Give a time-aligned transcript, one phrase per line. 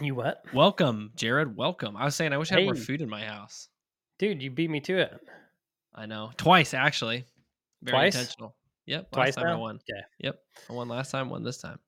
[0.00, 0.42] You what?
[0.54, 1.54] Welcome, Jered.
[1.54, 1.96] Welcome.
[1.96, 3.68] I was saying I wish I had more food in my house.
[4.18, 5.20] Dude, you beat me to it.
[5.94, 6.30] I know.
[6.36, 7.24] Twice actually.
[7.82, 8.14] Very Twice?
[8.14, 8.56] intentional.
[8.86, 9.02] Yep.
[9.02, 9.76] Last Twice time I won.
[9.76, 10.00] Okay.
[10.20, 10.38] Yep.
[10.68, 11.78] I won last time, won this time.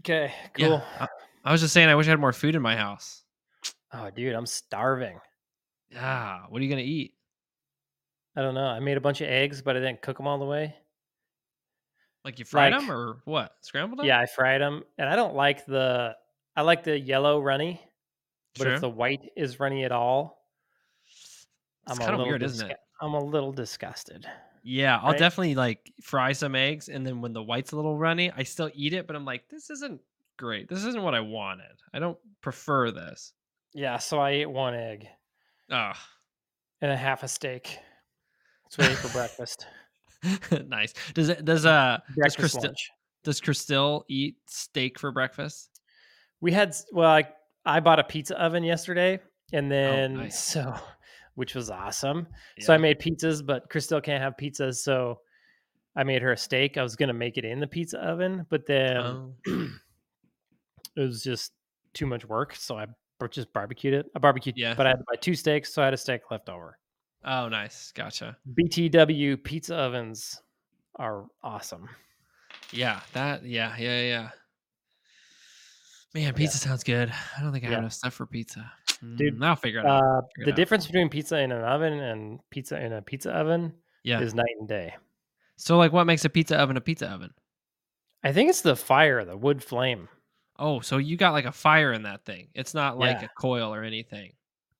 [0.00, 0.82] Okay, Yeah, cool.
[0.98, 1.08] I,
[1.44, 3.22] I was just saying I wish I had more food in my house.
[3.92, 5.18] Oh, dude, I'm starving.
[5.90, 6.40] Yeah.
[6.48, 7.14] What are you gonna eat?
[8.36, 8.64] I don't know.
[8.66, 10.74] I made a bunch of eggs, but I didn't cook them all the way.
[12.24, 13.52] Like you fried Like- them or what?
[13.60, 14.06] Scrambled them?
[14.06, 16.16] Yeah, I fried them, and I don't like the.
[16.56, 17.80] I like the yellow runny,
[18.58, 18.72] but Sure.
[18.74, 20.46] if the white is runny at all,
[21.06, 21.46] It's
[21.86, 22.76] I'm a kind of little weird, isn't it?
[23.00, 24.26] I'm a little disgusted.
[24.62, 25.18] Yeah, I'll right?
[25.18, 28.70] definitely like fry some eggs, and then when the white's a little runny, I still
[28.74, 30.00] eat it, but I'm like, this isn't
[30.36, 30.68] great.
[30.68, 31.80] This isn't what I wanted.
[31.92, 33.32] I don't prefer this.
[33.74, 35.08] Yeah, so I ate one egg
[35.70, 35.98] Ah,
[36.80, 37.78] and a half a steak.
[38.64, 39.66] That's what I ate for breakfast.
[40.68, 40.92] nice.
[41.14, 41.44] Does it?
[41.44, 41.98] Does uh?
[42.06, 42.90] Does Breakfast Christi- lunch.
[43.24, 45.70] does Christelle eat steak for breakfast?
[46.42, 47.24] We had well, I,
[47.64, 49.20] I bought a pizza oven yesterday,
[49.54, 50.38] and oh, then Oh, nice.
[50.42, 50.74] so,
[51.36, 52.26] which was awesome.
[52.60, 55.20] So I made pizzas, but Christelle can't have pizzas, so
[55.96, 56.76] I made her a steak.
[56.76, 59.34] I was gonna make it in the pizza oven, but then Oh,
[60.96, 61.52] it was just
[61.94, 62.86] too much work, so I
[63.30, 64.06] just barbecued it.
[64.16, 64.74] I barbecued, Yeah.
[64.74, 66.76] but I had to buy two steaks, so I had a steak left over.
[67.24, 67.92] oh, nice.
[67.92, 68.36] Gotcha.
[68.58, 70.42] BTW pizza ovens
[70.96, 71.88] are awesome.
[72.72, 73.44] Yeah, that.
[73.44, 74.30] Yeah, yeah, yeah.
[76.14, 77.10] Man, pizza sounds good.
[77.38, 77.78] I don't think I have Yeah.
[77.78, 78.70] enough stuff for pizza.
[79.16, 80.02] Dude, Mm, I'll figure it out.
[80.02, 80.56] Uh, figure it the out.
[80.56, 83.72] difference between pizza in an oven and pizza in a pizza oven
[84.04, 84.20] Yeah.
[84.20, 84.94] is night and day.
[85.56, 87.32] So, like, what makes a pizza oven a pizza oven?
[88.22, 90.08] I think it's the fire, the wood flame.
[90.58, 92.50] Oh, so you got like a fire in that thing.
[92.54, 93.26] It's not like Yeah.
[93.26, 94.34] a coil or anything.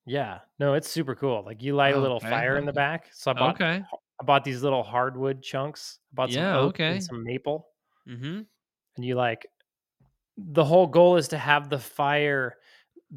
[0.05, 1.43] Yeah, no, it's super cool.
[1.45, 3.09] Like you light a little Okay, fire in the back.
[3.13, 3.83] So I bought Okay.
[4.21, 5.99] I bought these little hardwood chunks.
[6.13, 6.93] I bought some Yeah, oak okay.
[6.93, 7.69] and some maple,
[8.07, 8.43] Mm-hmm.
[8.97, 9.47] and you like
[10.37, 12.57] the whole goal is to have the fire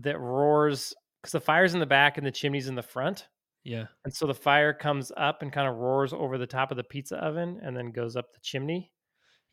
[0.01, 3.27] that roars because the fire's in the back and the chimney's in the front.
[3.63, 3.85] Yeah.
[4.03, 6.83] And so the fire comes up and kind of roars over the top of the
[6.83, 8.91] pizza oven and then goes up the chimney.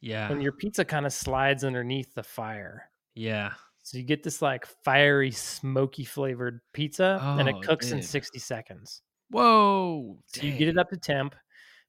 [0.01, 0.31] Yeah.
[0.31, 2.91] And your pizza kind of slides underneath the fire.
[3.15, 3.53] yeah.
[3.85, 8.39] So you get this like fiery, smoky flavored pizza and it Oh, cooks in 60
[8.39, 9.03] seconds.
[9.31, 10.19] Whoa.
[10.27, 11.35] So you get it up to temp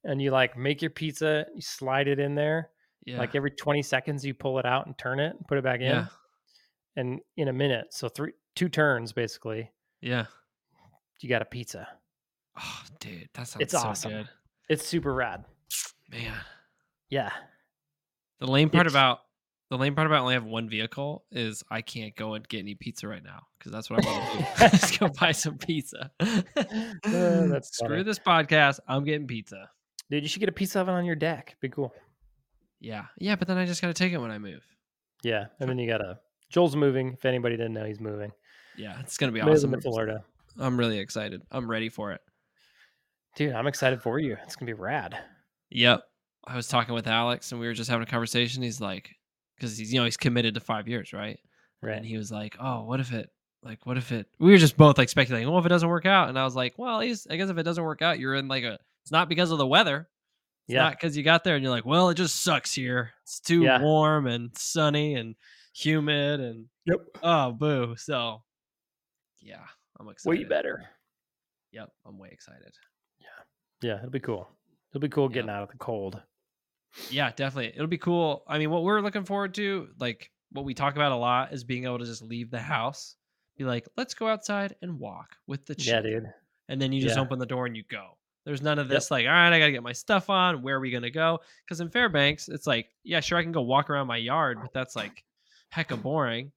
[0.04, 2.72] and you like make your pizza, you slide it in there.
[3.06, 3.18] Yeah.
[3.18, 5.80] Like every 20 seconds, you pull it out and turn it and put it back
[5.82, 5.88] in.
[5.88, 6.06] yeah.
[6.96, 9.72] And in a minute, so three, two turns basically,
[10.02, 10.26] Yeah.
[11.22, 11.88] you got a pizza.
[12.60, 14.12] Oh, dude, that sounds It's so awesome.
[14.12, 14.30] good.
[14.70, 15.44] It's super rad.
[16.12, 16.34] Man.
[17.10, 17.32] Yeah.
[18.40, 19.20] The lame part It's- about
[19.70, 22.76] the lame part about only having one vehicle is I can't go and get any
[22.76, 24.38] pizza right now because that's what I want to
[24.70, 24.70] do.
[24.78, 26.12] Just go buy some pizza.
[26.20, 26.42] Uh,
[27.62, 28.04] Screw funny.
[28.04, 28.80] this podcast.
[28.88, 29.70] I'm getting pizza.
[30.12, 31.56] Dude, you should get a pizza oven on your deck.
[31.60, 31.92] Be cool.
[32.84, 33.06] Yeah.
[33.18, 34.64] Yeah, but then I just gotta take it when I move.
[35.24, 35.46] Yeah.
[35.60, 36.20] And then you got to,
[36.52, 37.14] Joel's moving.
[37.14, 38.32] If anybody didn't know, he's moving.
[38.78, 39.72] Yeah, it's gonna be Moving awesome.
[39.72, 40.24] to Florida.
[40.60, 41.42] I'm really excited.
[41.50, 42.22] I'm ready for it.
[43.36, 44.38] Dude, I'm excited for you.
[44.44, 45.18] It's going to be rad.
[45.72, 46.04] Yep.
[46.46, 48.62] I was talking with Alex and we were just having a conversation.
[48.62, 49.10] He's like,
[49.56, 51.40] because he's you know he's committed to five years, right?
[51.82, 51.98] Right.
[51.98, 53.30] And he was like, "Oh, what if it?
[53.64, 55.50] Like, what if it?" We were just both like speculating.
[55.50, 57.50] Well, if it doesn't work out, and I was like, "Well, at least I guess
[57.50, 58.78] if it doesn't work out, you're in like a.
[59.04, 60.08] It's not because of the weather.
[60.68, 60.84] It's Yeah.
[60.84, 63.14] not because you got there and you're like, well, it just sucks here.
[63.24, 63.82] It's too Yeah.
[63.82, 65.36] warm and sunny and
[65.74, 67.00] humid and Yep.
[67.22, 67.96] oh, boo.
[67.98, 68.44] So,
[69.40, 69.66] yeah,
[70.00, 70.40] I'm excited.
[70.40, 70.90] Way better.
[71.72, 72.74] Yep, I'm way excited.
[73.20, 73.28] Yeah,
[73.82, 74.48] yeah, it'll be cool.
[74.92, 75.56] It'll be cool getting Yep.
[75.56, 76.22] out of the cold.
[77.10, 77.74] Yeah, definitely.
[77.74, 78.44] It'll be cool.
[78.48, 81.64] I mean, what we're looking forward to, like what we talk about a lot, is
[81.64, 83.16] being able to just leave the house,
[83.58, 86.32] be like, let's go outside and walk with the Yeah, dude.
[86.70, 87.22] And then you just Yeah.
[87.24, 88.18] open the door and you go.
[88.46, 88.96] There's none of Yep.
[88.96, 90.62] this like, all right, I gotta get my stuff on.
[90.62, 91.40] Where are we gonna go?
[91.66, 94.74] Because in Fairbanks, it's like, yeah, sure, I can go walk around my yard, but
[94.74, 95.24] that's like
[95.74, 96.52] hecka boring.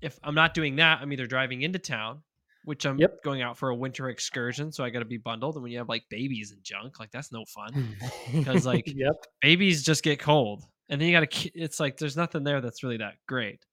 [0.00, 2.22] If I'm not doing that, I'm either driving into town,
[2.64, 3.22] which I'm Yep.
[3.22, 5.54] going out for a winter excursion, so I got to be bundled.
[5.56, 7.96] And when you have like babies and junk, like that's no fun
[8.32, 9.14] because like, yep.
[9.40, 11.50] babies just get cold, and then you got to.
[11.58, 13.64] It's like there's nothing there that's really that great.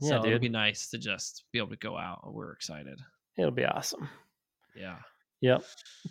[0.00, 2.32] Yeah, so it'd be nice to just be able to go out.
[2.32, 3.00] We're excited.
[3.36, 4.08] It'll be awesome.
[4.76, 4.96] Yeah.
[5.40, 5.62] Yep.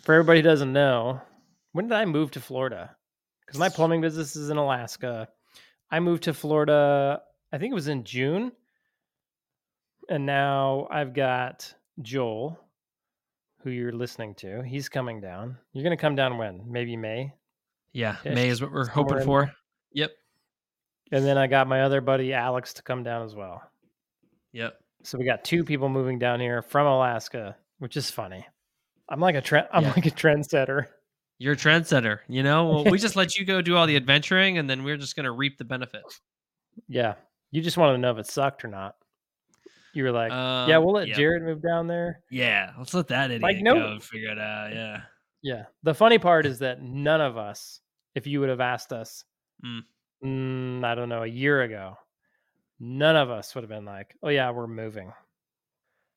[0.02, 1.20] For everybody who doesn't know,
[1.72, 2.96] when did I move to Florida?
[3.44, 5.28] Because my plumbing business is in Alaska.
[5.90, 7.20] I moved to Florida,
[7.52, 8.52] I think it was in June.
[10.08, 12.58] And now I've got Joel,
[13.62, 14.62] who you're listening to.
[14.62, 15.56] He's coming down.
[15.72, 16.62] You're going to come down when?
[16.66, 17.32] Maybe May.
[17.92, 18.16] Yeah.
[18.24, 19.52] May is what we're somewhere hoping in for.
[19.92, 20.10] Yep.
[21.12, 23.62] And then I got my other buddy, Alex, to come down as well.
[24.52, 24.78] Yep.
[25.02, 28.46] So we got two people moving down here from Alaska, which is funny.
[29.08, 29.68] I'm like a trend.
[29.72, 29.92] I'm Yeah.
[29.96, 30.86] like a trendsetter.
[31.38, 32.18] You're a trendsetter.
[32.28, 34.96] You know, well, we just let you go do all the adventuring, and then we're
[34.96, 36.20] just gonna reap the benefits.
[36.88, 37.14] Yeah.
[37.50, 38.96] You just wanted to know if it sucked or not.
[39.94, 41.16] You were like, yeah, Um, we'll let yep.
[41.16, 42.20] Jered move down there.
[42.30, 44.72] Yeah, let's let that idiot Like, no- go and figure it out.
[44.72, 45.00] Yeah.
[45.42, 45.64] Yeah.
[45.82, 47.80] The funny part is that none of us,
[48.14, 49.24] if you would have asked us,
[49.64, 49.80] Mm.
[50.24, 51.96] mm, I don't know, a year ago,
[52.78, 55.12] none of us would have been like, oh yeah, we're moving.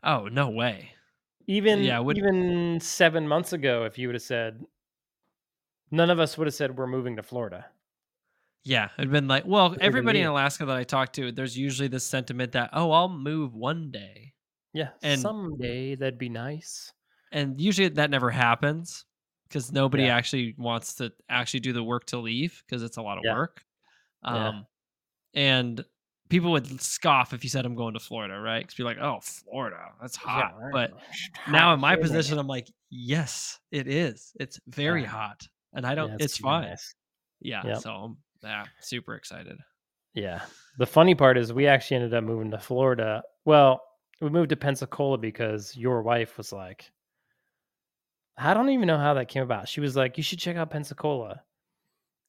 [0.04, 0.92] Oh no way.
[1.52, 4.66] Even Yeah, would- even seven months ago, if you would have said,
[5.92, 7.66] none of us would have said we're moving to Florida.
[8.64, 10.28] Yeah, it'd been like, well, everybody in.
[10.28, 14.34] Alaska that I talk to, there's usually this sentiment that, oh, I'll move one day,
[14.74, 16.94] Yeah, And- someday that'd be nice.
[17.34, 19.06] and usually that never happens
[19.50, 20.16] because nobody Yeah.
[20.16, 23.34] actually wants to actually do the work to leave because it's a lot of Yeah.
[23.36, 23.66] work.
[24.24, 24.48] Yeah.
[24.48, 24.68] Um,
[25.34, 25.84] and
[26.32, 28.64] people would scoff if you said I'm going to Florida, right?
[28.64, 30.56] Because be like, oh, Florida, that's hot.
[30.60, 34.32] Yeah, But hot now in my position, I'm like, yes, it is.
[34.40, 35.10] It's very Yeah.
[35.10, 35.42] hot,
[35.74, 36.10] and I don't.
[36.12, 36.70] Yeah, it's fine.
[36.70, 36.96] nice.
[37.42, 37.62] Yeah.
[37.66, 37.78] Yep.
[37.82, 39.58] So I'm yeah, super excited.
[40.14, 40.42] Yeah.
[40.78, 43.24] The funny part is we actually ended up moving to Florida.
[43.46, 43.82] Well,
[44.22, 46.90] we moved to Pensacola because your wife was like,
[48.38, 49.68] I don't even know how that came about.
[49.68, 51.42] She was like, you should check out Pensacola.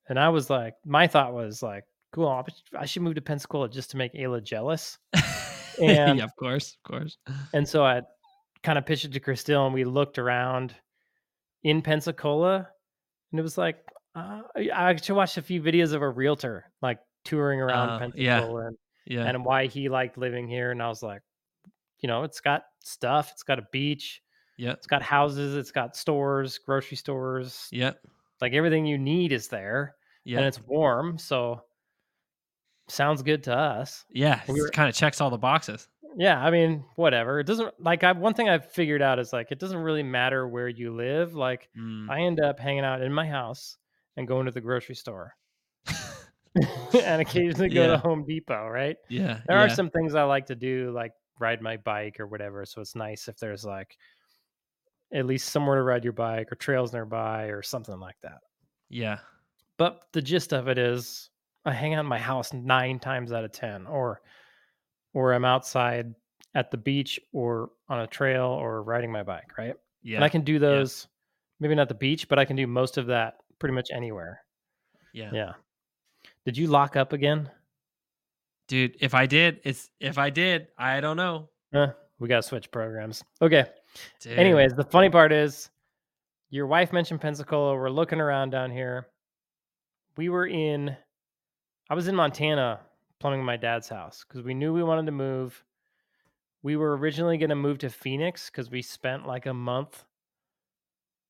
[0.09, 2.29] And I was like, my thought was like, cool,
[2.79, 4.99] I should- move to Pensacola just to make Ayla jealous.
[5.81, 7.17] And- yeah, of course, of course.
[7.55, 8.03] And so I
[8.63, 10.75] kind of pitched it to Christelle and we looked around
[11.65, 12.69] in Pensacola
[13.33, 13.79] and it was like,
[14.15, 18.39] uh, I actually watched a few videos of a realtor like touring around yeah.
[18.41, 18.77] Pensacola and
[19.07, 19.25] Yeah.
[19.25, 20.71] and why he liked living here.
[20.71, 21.23] And I was like,
[22.01, 23.31] you know, it's got stuff.
[23.33, 24.21] It's got a beach.
[24.59, 24.73] yeah.
[24.73, 25.57] It's got houses.
[25.57, 27.69] It's got stores, grocery stores.
[27.73, 27.93] Yeah.
[28.43, 29.95] Like everything you need is there,
[30.25, 30.39] Yeah.
[30.39, 31.17] and it's warm.
[31.17, 31.63] So
[32.89, 34.05] sounds good to us.
[34.11, 34.41] yeah.
[34.47, 35.89] It kind of checks all the boxes.
[36.17, 37.41] Yeah, I mean, whatever.
[37.41, 40.47] It doesn't like I one thing I've figured out is like it doesn't really matter
[40.47, 41.35] where you live.
[41.35, 42.11] Like Mm.
[42.11, 43.79] I end up hanging out in my house
[44.19, 45.35] and going to the grocery store.
[46.55, 47.87] and occasionally go Yeah.
[47.89, 48.97] to Home Depot, right?
[49.09, 49.41] yeah.
[49.47, 49.65] There yeah.
[49.65, 52.67] are some things I like to do, like ride my bike or whatever.
[52.67, 53.97] So it's nice if there's like
[55.15, 58.39] at least somewhere to ride your bike or trails nearby or something like that.
[58.91, 59.19] Yeah.
[59.79, 61.31] But the gist of it is
[61.65, 64.21] I hang out in my house nine times out of ten, or
[65.15, 66.15] or I'm outside
[66.55, 69.75] at the beach or on a trail or riding my bike, right?
[70.03, 70.17] Yeah.
[70.17, 71.07] And I can do those
[71.61, 74.41] maybe not the beach, but I can do most of that pretty much anywhere.
[75.13, 75.31] yeah.
[75.33, 75.53] Yeah.
[76.45, 77.49] Did you lock up again?
[78.69, 81.49] Dude, if I did, it's if I did, I don't know.
[81.73, 81.89] Uh,
[82.19, 83.23] we gotta switch programs.
[83.41, 83.65] Okay.
[84.21, 84.39] Dude.
[84.39, 85.71] Anyways, the funny part is
[86.51, 87.75] your wife mentioned Pensacola.
[87.75, 89.07] We're looking around down here.
[90.17, 90.97] We were in,
[91.91, 92.81] I was in Montana
[93.19, 95.65] plumbing my dad's house because we knew we wanted to move.
[96.63, 100.05] We were originally going to move to Phoenix because we spent like a month.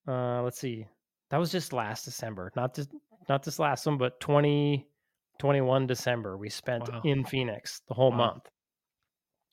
[0.07, 0.87] Uh, let's see.
[1.31, 2.89] That was just last December, not this,
[3.29, 6.37] not this last one, but 2021 December.
[6.37, 7.01] We spent Wow.
[7.05, 8.17] in Phoenix the whole Wow.
[8.19, 8.49] month.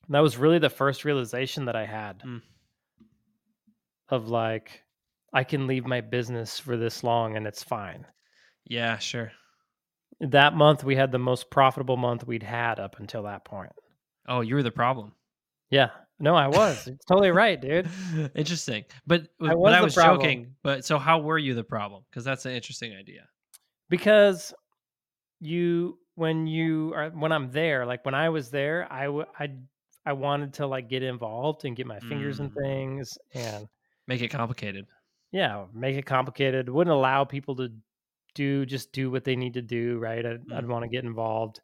[0.07, 2.41] And that was really the first realization that I had Mm.
[4.09, 4.83] of like,
[5.31, 8.05] I can leave my business for this long and it's fine.
[8.65, 9.31] Yeah, sure.
[10.21, 13.71] That month, we had the most profitable month we'd had up until that point.
[14.27, 15.13] Oh, you were the problem.
[15.69, 15.89] Yeah.
[16.19, 16.87] No, I was.
[16.87, 17.87] It's totally right, dude.
[18.35, 18.83] interesting.
[19.07, 20.55] But I but I was joking.
[20.63, 22.03] But so how were you the problem?
[22.09, 23.27] Because that's an interesting idea.
[23.89, 24.53] Because
[25.39, 29.49] you, when you are, when I'm there, like when I was there, I, w- I,
[30.05, 32.61] I wanted to like get involved and get my fingers in Mm.
[32.61, 33.67] things and
[34.07, 34.85] Make it complicated.
[35.31, 36.67] yeah, make it complicated.
[36.67, 37.69] Wouldn't allow people to
[38.39, 40.25] do just do what they need to do, right?
[40.25, 40.67] I'd, I'd Mm.
[40.67, 41.59] want to get involved.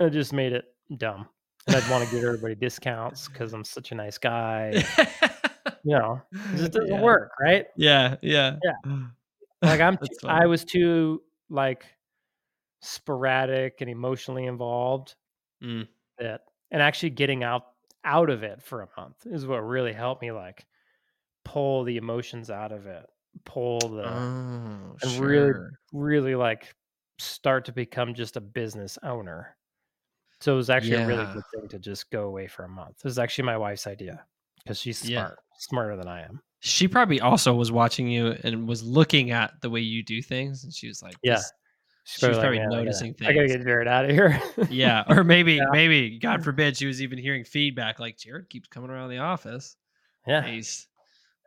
[0.00, 0.64] It just made it
[0.96, 1.28] dumb.
[1.66, 4.82] And I'd want to give everybody discounts because I'm such a nice guy.
[5.84, 7.02] You know, it just doesn't Yeah.
[7.02, 7.66] work, right?
[7.76, 8.74] Yeah, yeah, Yeah.
[9.62, 11.84] Like I'm, too, I was too like
[12.80, 15.16] sporadic and emotionally involved
[15.62, 15.88] Mm.
[16.18, 17.64] that, and actually getting out
[18.04, 20.66] out of it for a month is what really helped me like
[21.44, 23.06] pull the emotions out of it,
[23.44, 25.70] pull the Oh, and really sure.
[25.92, 26.74] really like
[27.18, 29.56] start to become just a business owner.
[30.40, 32.96] So it was actually a really good thing to just go away for a month.
[32.98, 34.24] It was actually my wife's idea
[34.62, 35.30] because she's Yeah.
[35.58, 36.40] smarter than I am.
[36.60, 40.64] She probably also was watching you and was looking at the way you do things,
[40.64, 41.34] and she was like, Yeah.
[41.36, 41.52] "This-
[42.04, 44.04] She's She was like, probably "Man, I gotta- noticing I gotta things." get Jered out
[44.06, 44.42] of here.
[44.70, 45.66] yeah." Or maybe, Yeah.
[45.70, 49.76] maybe, God forbid, she was even hearing feedback like Jered keeps coming around the office.
[50.26, 50.44] yeah.
[50.44, 50.88] He's,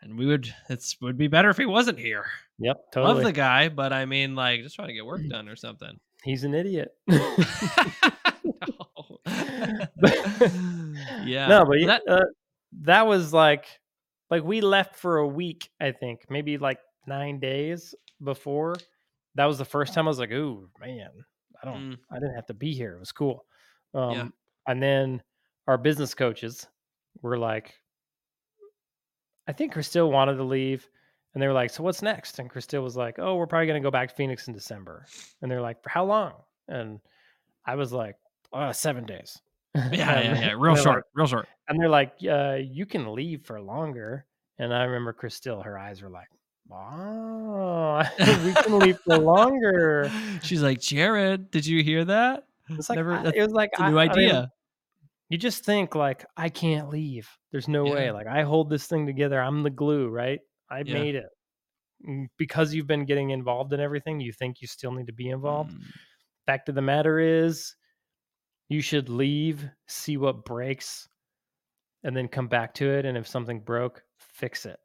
[0.05, 2.25] and we would, it's would be better if he wasn't here.
[2.59, 2.77] Yep.
[2.93, 3.13] totally.
[3.15, 5.99] Love the guy, but I mean, like, just trying to get work done or something.
[6.23, 6.89] He's an idiot.
[7.07, 7.21] no.
[11.25, 11.47] yeah.
[11.47, 12.21] No, but that, uh,
[12.81, 13.65] that was like,
[14.29, 17.93] like we left for a week, I think, maybe like nine days
[18.23, 18.75] before.
[19.35, 21.09] That was the first time I was like, "Ooh, man,
[21.61, 21.97] I don't, Mm.
[22.11, 22.95] I didn't have to be here.
[22.95, 23.45] It was cool."
[23.93, 24.27] Um, Yeah.
[24.67, 25.21] And then
[25.67, 26.65] our business coaches
[27.21, 27.73] were like,
[29.47, 30.87] I think Christelle wanted to leave.
[31.33, 32.39] And they were like, So what's next?
[32.39, 35.05] And Christelle was like, Oh, we're probably going to go back to Phoenix in December.
[35.41, 36.33] And they're like, For how long?
[36.67, 36.99] And
[37.65, 38.15] I was like,
[38.53, 39.41] uh, Seven days.
[39.75, 40.53] Yeah, yeah, yeah.
[40.57, 41.47] Real short, like- real short.
[41.67, 44.25] and they're like, uh, You can leave for longer.
[44.57, 46.29] And I remember Christelle, her eyes were like,
[46.71, 48.01] Oh,
[48.45, 50.09] we can leave for longer.
[50.41, 52.45] She's like, Jered, did you hear that?
[52.69, 54.51] It's like, Never- I- it was like, a I- new I mean, idea.
[55.29, 57.29] You just think like I can't leave.
[57.51, 58.11] There's no way.
[58.11, 59.41] Like I hold this thing together.
[59.41, 60.39] I'm the glue, right?
[60.69, 60.93] I Yeah.
[60.93, 61.25] made it.
[62.07, 65.29] Mm, Because you've been getting involved in everything, you think you still need to be
[65.29, 65.71] involved.
[65.71, 65.83] Mm,
[66.45, 67.75] Fact of the matter is,
[68.69, 71.07] you should leave, see what breaks,
[72.03, 73.05] and then come back to it.
[73.05, 74.79] And if something broke, fix it.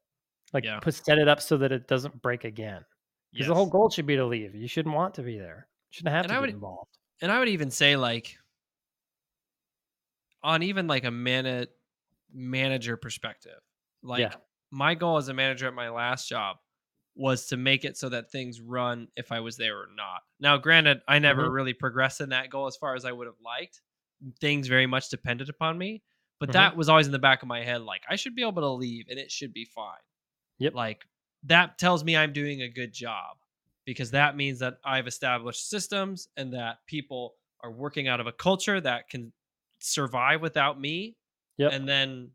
[0.55, 0.81] Like Yeah.
[0.81, 2.83] put set it up so that it doesn't break again.
[3.33, 4.55] Because the whole goal should be to leave.
[4.55, 5.69] You shouldn't want to be there.
[5.91, 6.97] You shouldn't have And to I be would- involved.
[7.23, 8.37] and I would even say like
[10.43, 11.67] on even like a man
[12.33, 13.61] manager perspective,
[14.03, 14.41] like Yeah.
[14.71, 16.59] my goal as a manager at my last job
[17.17, 20.23] was to make it so that things run if I was there or not.
[20.39, 21.51] Now, granted, I never Mhm.
[21.51, 23.83] really progressed in that goal as far as I would have liked.
[24.41, 26.03] Things very much depended upon me,
[26.39, 26.53] but Mhm.
[26.53, 28.69] that was always in the back of my head like I should be able to
[28.69, 29.99] leave and it should be fine.
[30.59, 30.75] Yep.
[30.75, 31.07] Like
[31.45, 33.39] that tells me I'm doing a good job
[33.85, 38.33] because that means that I've established systems and that people are working out of a
[38.33, 39.33] culture that can
[39.81, 41.17] survive without me.
[41.59, 41.73] Yep.
[41.73, 42.31] And then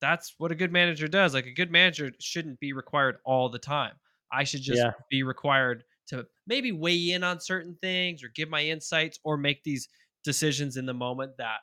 [0.00, 1.34] that's what a good manager does.
[1.34, 3.94] Like a good manager shouldn't be required all the time.
[4.32, 4.92] I should just Yeah.
[5.10, 9.62] be required to maybe weigh in on certain things or give my insights or make
[9.62, 9.88] these
[10.24, 11.60] decisions in the moment that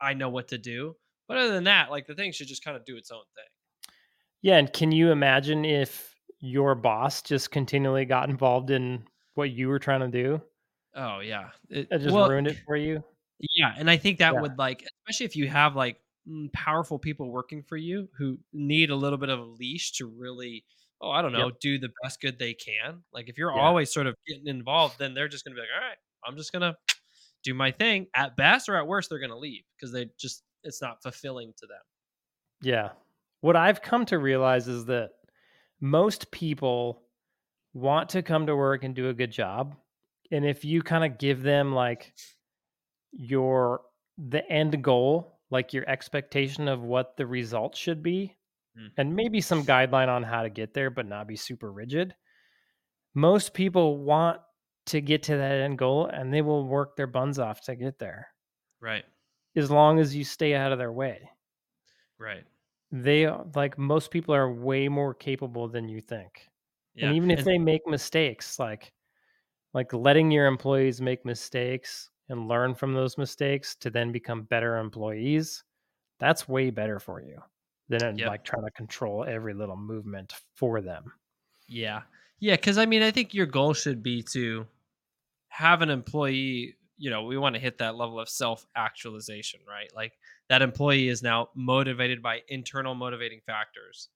[0.00, 0.96] I know what to do.
[1.28, 3.44] But other than that, like the thing should just kind of do its own thing.
[4.42, 9.68] Yeah, and can you imagine if your boss just continually got involved in what you
[9.68, 10.42] were trying to do?
[10.94, 11.50] Oh yeah.
[11.68, 13.04] It, It just well, ruined it for you.
[13.40, 14.38] Yeah, and I think that Yeah.
[14.38, 18.90] would like, especially if you have like mm, powerful people working for you who need
[18.90, 20.64] a little bit of a leash to really,
[21.00, 23.02] oh, I don't know, do the best good they can.
[23.12, 23.64] Like if you're Yeah.
[23.64, 26.52] always sort of getting involved, then they're just gonna be like, all right, I'm just
[26.52, 26.76] gonna
[27.44, 28.08] do my thing.
[28.14, 31.66] At best or at worst, they're gonna leave because they just it's not fulfilling to
[31.66, 31.80] them.
[32.62, 32.90] Yeah.
[33.40, 35.12] What I've come to realize is that
[35.80, 37.02] most people
[37.74, 39.76] want to come to work and do a good job.
[40.32, 42.14] And if you kind of give them like
[43.12, 43.82] your
[44.18, 48.36] the end goal, like your expectation of what the result should be,
[48.78, 48.90] Mm.
[48.98, 52.14] and maybe some guideline on how to get there, but not be super rigid.
[53.14, 54.40] Most people want
[54.86, 57.98] to get to that end goal and they will work their buns off to get
[57.98, 58.28] there
[58.80, 59.04] Right.
[59.56, 61.28] as long as you stay out of their way.
[62.18, 62.44] Right.
[62.92, 66.48] they like most people are way more capable than you think
[66.94, 67.06] Yeah.
[67.06, 68.92] and even if and- they make mistakes like
[69.74, 74.78] like letting your employees make mistakes and learn from those mistakes to then become better
[74.78, 75.64] employees
[76.18, 77.38] that's way better for you
[77.88, 78.28] than Yep.
[78.28, 81.12] like trying to control every little movement for them
[81.68, 82.02] Yeah.
[82.40, 82.56] Yeah.
[82.56, 84.66] Cause I mean, I think your goal should be to
[85.48, 89.90] have an employee, you know, we want to hit that level of self actualization, right?
[89.94, 90.12] Like
[90.48, 94.08] that employee is now motivated by internal motivating factors,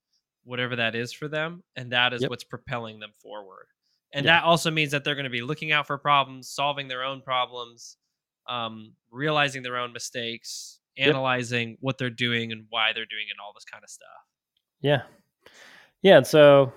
[0.45, 1.63] whatever that is for them.
[1.77, 2.31] And that is Yep.
[2.31, 3.67] what's propelling them forward.
[4.13, 4.39] And Yeah.
[4.41, 7.21] that also means that they're going to be looking out for problems, solving their own
[7.23, 7.99] problems,
[8.49, 11.09] um, realizing their own mistakes, Yep.
[11.09, 14.09] analyzing what they're doing and why they're doing it, and all this kind of stuff.
[14.81, 15.03] yeah
[16.03, 16.73] yeah and so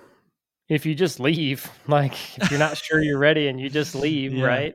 [0.68, 4.32] if you just leave like if you're not sure you're ready and you just leave
[4.32, 4.44] Yeah.
[4.44, 4.74] right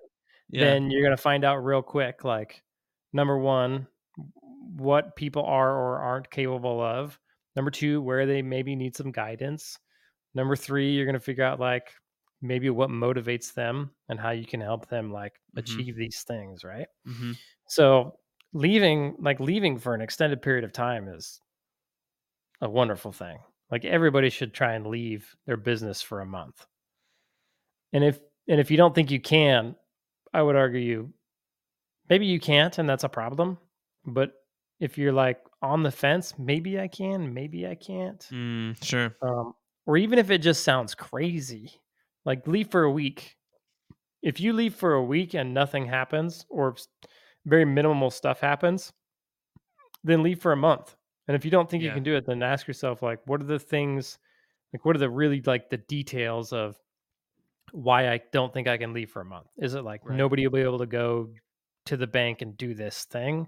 [0.50, 0.66] Yeah.
[0.66, 2.62] then you're going to find out real quick like
[3.12, 3.88] number one
[4.78, 7.20] what people are or aren't capable of
[7.56, 9.78] number two where they maybe need some guidance
[10.34, 11.92] number three you're going to figure out like
[12.44, 15.84] maybe what motivates them and how you can help them like Mhm.
[15.84, 17.34] achieve these things right hmm
[17.68, 18.20] so
[18.54, 21.42] leaving like leaving for an extended period of time is
[22.62, 26.66] a wonderful thing like everybody should try and leave their business for a month
[27.94, 29.76] and if and if you don't think you can
[30.34, 31.14] i would argue you
[32.10, 33.58] maybe you can't and that's a problem
[34.06, 34.34] but
[34.80, 39.16] if you're like on the fence maybe i can maybe i can't Mm, sure.
[39.24, 39.54] um,
[39.86, 41.82] or even if it just sounds crazy,
[42.26, 43.38] like leave for a week.
[44.22, 46.76] If you leave for a week and nothing happens, or
[47.46, 48.94] very minimal stuff happens,
[50.04, 50.96] then leave for a month.
[51.28, 53.46] And if you don't think you can do it, then ask yourself, like, what are
[53.46, 54.20] the things,
[54.74, 56.78] like, what are the really like the details of
[57.72, 59.48] why I don't think I can leave for a month?
[59.58, 60.18] Is it like Right.
[60.18, 61.30] nobody will be able to go
[61.86, 63.48] to the bank and do this thing?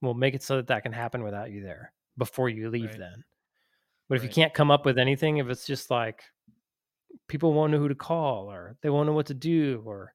[0.00, 2.98] We'll make it so that that can happen without you there before you leave Right.
[2.98, 3.24] then.
[4.08, 6.24] But if you can't come up with anything, if it's just like
[7.28, 10.14] people won't know who to call or they won't know what to do or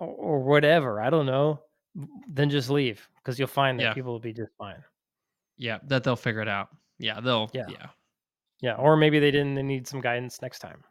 [0.00, 1.60] or, whatever, I don't know,
[2.28, 3.94] then just leave because you'll find that Yeah.
[3.94, 4.82] people will be just fine.
[5.56, 6.68] Yeah, that they'll figure it out.
[6.98, 7.50] Yeah, they'll.
[7.52, 7.66] Yeah.
[7.68, 7.86] Yeah.
[8.60, 9.54] Yeah, or maybe they didn't.
[9.56, 10.84] They need some guidance next time.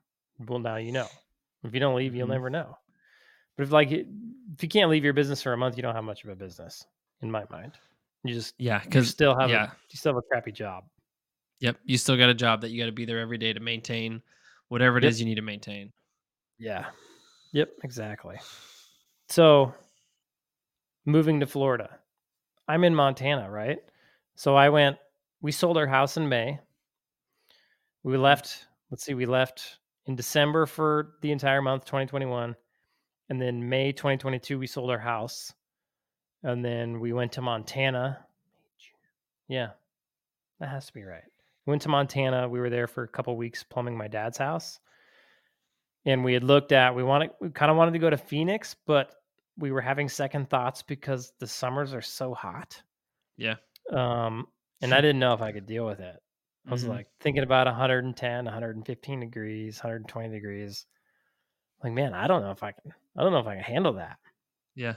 [0.48, 1.08] Well, now you know.
[1.64, 2.32] If you don't leave, you'll Mhm.
[2.32, 2.78] never know.
[3.56, 4.06] But if like if
[4.62, 6.86] you can't leave your business for a month, you don't have much of a business,
[7.22, 7.78] in my mind.
[8.24, 9.72] You just Yeah, because still have yeah.
[9.72, 10.84] a you still have a crappy job.
[11.60, 13.60] Yep, you still got a job that you got to be there every day to
[13.62, 14.22] maintain
[14.70, 15.26] whatever it is Yep.
[15.26, 15.92] you need to maintain.
[16.58, 16.86] Yeah.
[17.54, 18.38] Yep, exactly.
[19.30, 19.74] So
[21.06, 22.00] moving to Florida.
[22.68, 23.80] I'm in Montana, right?
[24.36, 24.98] So I went
[25.42, 26.60] we sold our house in May.
[28.04, 32.56] We left, let's see, we left in December for the entire month 2021.
[33.30, 35.54] And then May 2022 we sold our house.
[36.44, 38.26] And then we went to Montana.
[39.48, 39.70] Yeah.
[40.60, 41.24] That has to be right.
[41.68, 42.48] Went to Montana.
[42.50, 44.80] We were there for a couple weeks plumbing my dad's house
[46.06, 48.76] and we had looked at we wanted we kind of wanted to go to Phoenix,
[48.86, 49.14] but
[49.58, 52.82] we were having second thoughts because the summers are so hot.
[53.38, 53.56] Yeah.
[53.92, 54.48] Um,
[54.82, 56.16] and I didn't know if I could deal with it.
[56.68, 56.90] I was Mhm.
[56.90, 60.86] like thinking about 110, 115 degrees, 120 degrees.
[61.84, 62.94] Like, man, I don't know if I can.
[63.18, 64.18] I don't know if I can handle that.
[64.76, 64.96] yeah,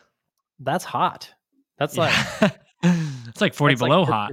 [0.58, 1.32] That's hot.
[1.78, 2.12] That's like,
[2.82, 4.32] it's like forty that's like below hot.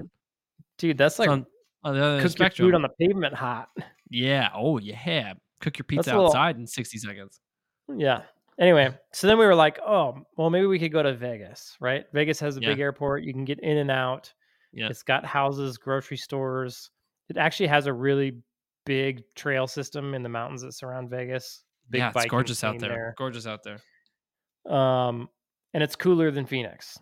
[0.78, 0.98] dude.
[0.98, 1.46] That's like on,
[1.84, 2.68] on the other cook your spectrum.
[2.68, 3.70] food on the pavement hot.
[4.10, 4.50] yeah.
[4.56, 5.34] Oh yeah.
[5.62, 7.40] Cook your pizza little- outside in sixty seconds.
[7.96, 8.24] Yeah.
[8.60, 12.06] Anyway, so then we were like, oh, well, maybe we could go to Vegas, right?
[12.12, 12.70] Vegas has a Yeah.
[12.70, 13.24] big airport.
[13.24, 14.34] You can get in and out.
[14.74, 14.88] Yeah.
[14.90, 16.90] It's got houses, grocery stores.
[17.30, 18.42] It actually has a really
[18.86, 21.64] big trail system in the mountains that surround Vegas.
[21.90, 23.14] Big yeah, it's gorgeous out scene there.
[23.18, 23.80] Gorgeous out there.
[24.72, 25.30] Um,
[25.74, 26.98] and it's cooler than Phoenix,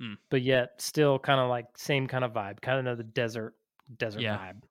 [0.00, 0.16] Mm.
[0.30, 3.54] but yet still kind of like same kind of vibe, kind of the desert
[3.98, 4.36] desert Yeah.
[4.38, 4.62] vibe.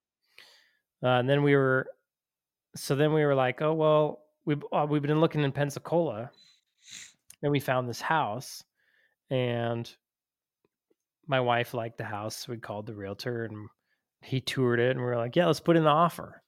[1.04, 1.88] Uh, and then we were,
[2.76, 6.30] so then we were like, oh well, we've uh, we've been looking in Pensacola,
[7.42, 8.64] and we found this house,
[9.30, 9.90] and
[11.28, 12.36] my wife liked the house.
[12.38, 13.68] So we called the realtor, and
[14.22, 16.42] he toured it, and we were like, yeah, let's put in the offer.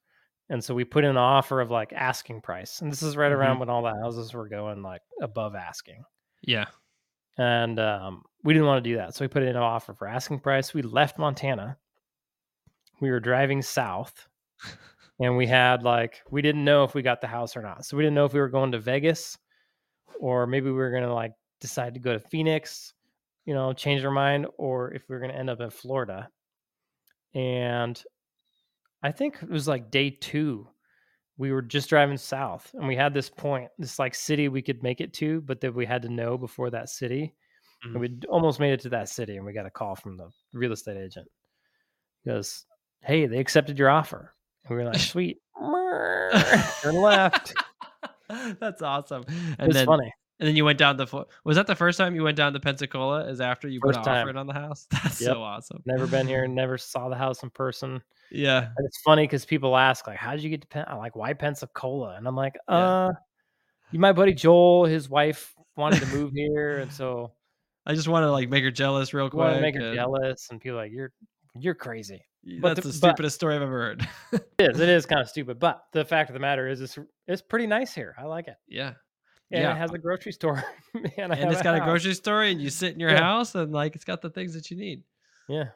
[0.50, 3.32] And so we put in an offer of like asking price, and this is right
[3.32, 3.36] Mhm.
[3.38, 6.04] around when all the houses were going like above asking
[6.42, 6.66] Yeah.
[7.38, 9.16] and um, we didn't want to do that.
[9.16, 10.74] So we put in an offer for asking price.
[10.74, 11.78] We left Montana.
[13.04, 14.30] We were driving south,
[15.20, 17.84] and we had like we didn't know if we got the house or not.
[17.84, 19.38] So we didn't know if we were going to Vegas,
[20.22, 22.94] or maybe we were gonna like decide to go to Phoenix,
[23.44, 26.30] you know, change our mind, or if we were gonna end up in Florida.
[27.36, 28.02] And
[29.02, 30.70] I think it was like day two.
[31.36, 34.82] We were just driving south, and we had this point, this like city we could
[34.82, 37.36] make it to, but that we had to know before that city.
[37.86, 37.92] Mhm.
[37.92, 40.30] And we almost made it to that city, and we got a call from the
[40.54, 41.28] real estate agent.
[42.24, 42.66] He goes,
[43.04, 44.34] "Hey, they accepted your offer."
[44.66, 45.40] And we were like, "Sweet."
[46.82, 47.54] Turn left.
[48.60, 49.24] That's awesome.
[49.60, 50.12] And was then funny.
[50.40, 52.54] and then you went down the fo- was that the first time you went down
[52.54, 53.28] to Pensacola?
[53.30, 54.28] Is after you put First an time.
[54.28, 54.88] offer on the house?
[54.92, 55.30] That's Yep.
[55.34, 55.84] so awesome.
[55.86, 58.02] Never been here, never saw the house in person.
[58.32, 58.70] Yeah.
[58.78, 60.86] And it's funny because people ask, like, how did you get to Pen?
[60.88, 62.16] I'm like, why Pensacola?
[62.16, 63.12] And I'm like, uh,
[63.92, 67.32] you, my buddy Joel, his wife wanted to move here, and so
[67.86, 69.62] I just want to like make her jealous real quick.
[69.62, 70.48] make her and jealous.
[70.50, 71.12] And people are like, you're
[71.60, 72.24] you're crazy.
[72.62, 74.08] but That's the- the but- stupidest story I've ever heard.
[74.60, 74.80] It is.
[74.80, 77.68] It is kind of stupid, but the fact of the matter is, it's it's pretty
[77.68, 78.16] nice here.
[78.18, 78.94] I like it, yeah.
[79.52, 79.72] and Yeah.
[79.74, 80.64] it has a grocery store,
[81.18, 83.20] and, I And it's got a grocery store and you sit in your Yeah.
[83.22, 85.04] house and like it's got the things that you need.
[85.48, 85.70] Yeah.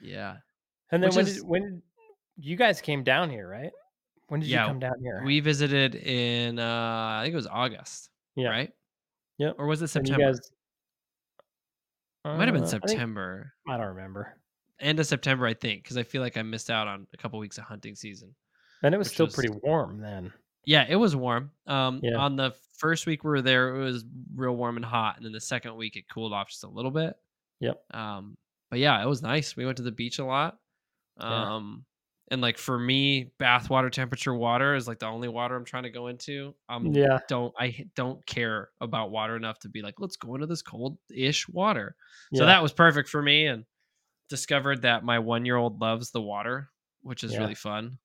[0.00, 0.36] Yeah.
[0.90, 1.82] And then Which when is- did when did
[2.36, 3.72] you guys came down here, right?
[4.28, 5.22] When did Yeah, you come down here?
[5.24, 8.48] We visited in uh I think it was August, yeah.
[8.48, 8.72] right?
[9.38, 9.50] Yeah.
[9.58, 10.24] Or was it September?
[10.32, 10.50] guys-
[12.24, 13.52] It might have been Uh, I think- September.
[13.68, 14.36] I don't remember.
[14.80, 17.38] End of September, I think, because I feel like I missed out on a couple
[17.38, 18.34] weeks of hunting season.
[18.82, 20.32] And it was still was- pretty warm then.
[20.64, 21.50] Yeah, it was warm.
[21.66, 22.16] Um, Yeah.
[22.16, 25.32] on the first week we were there, it was real warm and hot, and then
[25.32, 27.14] the second week it cooled off just a little bit.
[27.60, 27.82] Yep.
[27.94, 28.36] Um,
[28.70, 29.56] but yeah, it was nice.
[29.56, 30.58] We went to the beach a lot.
[31.18, 31.54] Yeah.
[31.54, 31.84] Um,
[32.30, 35.82] and like for me, bath water temperature water is like the only water I'm trying
[35.82, 36.54] to go into.
[36.68, 37.18] Um, Yeah.
[37.26, 41.48] don't I don't care about water enough to be like, let's go into this cold-ish
[41.48, 41.96] water.
[42.30, 42.38] Yeah.
[42.40, 43.64] So that was perfect for me, and
[44.30, 46.70] discovered that my one-year-old loves the water,
[47.02, 47.40] which is Yeah.
[47.40, 47.98] really fun.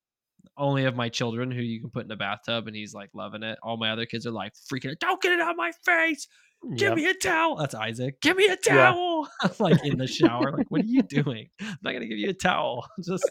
[0.58, 3.44] Only of my children who you can put in a bathtub, and he's like loving
[3.44, 3.58] it.
[3.64, 5.00] All my other kids are like freaking out.
[5.00, 6.28] Don't get it on my face.
[6.78, 6.96] Give Yep.
[6.98, 7.56] me a towel.
[7.58, 8.20] That's Isaac.
[8.22, 9.28] Give me a towel.
[9.42, 10.52] I'm like in the shower.
[10.52, 11.50] Like, what are you doing?
[11.62, 12.88] I'm not gonna give you a towel.
[13.06, 13.30] Just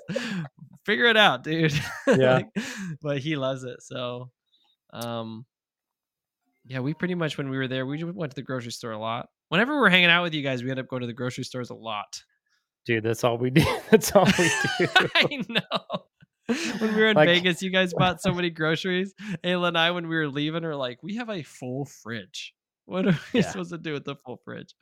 [0.87, 1.72] figure it out, dude.
[2.07, 2.35] Yeah.
[2.35, 2.48] Like,
[3.02, 3.80] but he loves it.
[3.83, 4.30] So,
[4.92, 5.46] um,
[6.66, 8.98] yeah, we pretty much when we were there, we went to the grocery store a
[8.98, 9.28] lot.
[9.48, 11.70] Whenever we're hanging out with you guys, we end up going to the grocery stores
[11.70, 12.22] a lot.
[12.87, 13.64] Dude, that's all we do.
[13.90, 14.88] That's all we do.
[15.14, 16.05] I know.
[16.79, 19.14] When we were in Like- Vegas, you guys bought so many groceries.
[19.42, 22.55] Ayla and I, when we were leaving, are like, we have a full fridge.
[22.87, 23.51] What are we Yeah.
[23.51, 24.75] supposed to do with the full fridge?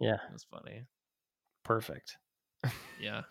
[0.00, 0.18] Yeah.
[0.30, 0.82] That's funny.
[1.64, 2.16] Perfect.
[3.00, 3.22] Yeah.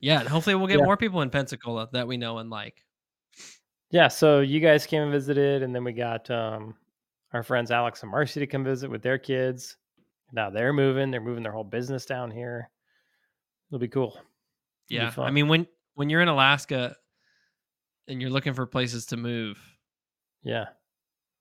[0.00, 0.84] Yeah, and hopefully we'll get Yeah.
[0.84, 2.84] more people in Pensacola that we know and like.
[3.90, 6.74] Yeah, so you guys came and visited, and then we got um,
[7.32, 9.76] our friends Alex and Marcy to come visit with their kids.
[10.32, 12.70] Now they're moving; they're moving their whole business down here.
[13.72, 14.16] It'll be cool.
[14.88, 15.12] be Yeah.
[15.16, 16.94] I mean when when you're in Alaska
[18.06, 19.58] and you're looking for places to move,
[20.42, 20.66] Yeah,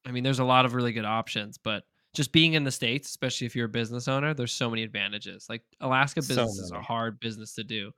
[0.06, 3.10] I mean there's a lot of really good options, but just being in the states,
[3.10, 5.48] especially if you're a business owner, there's so many advantages.
[5.50, 7.92] Like Alaska So business is a hard business to do.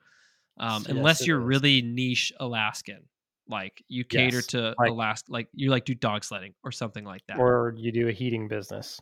[0.57, 1.45] Um, Yes, unless you're is.
[1.47, 3.07] really niche Alaskan.
[3.47, 7.03] Like you cater Yes, to like- Alaska like you like do dog sledding or something
[7.03, 7.37] like that.
[7.37, 8.99] or you do a heating business.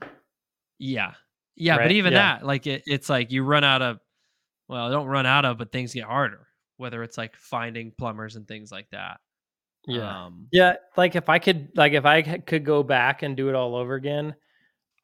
[0.79, 1.13] Yeah.
[1.55, 2.37] Yeah, but even Yeah.
[2.39, 3.99] that, like it, it's like you run out of
[4.71, 6.47] well, don't run out of, but things get harder.
[6.77, 9.19] Whether it's like finding plumbers and things like that.
[9.85, 10.77] Yeah, Um, yeah.
[10.97, 13.93] Like if I could, like if I could go back and do it all over
[13.93, 14.35] again,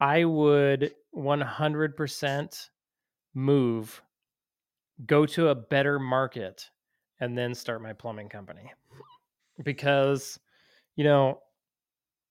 [0.00, 2.70] I would one hundred percent
[3.34, 4.02] move,
[5.06, 6.68] go to a better market,
[7.20, 8.72] and then start my plumbing company.
[9.64, 10.38] Because,
[10.96, 11.40] you know,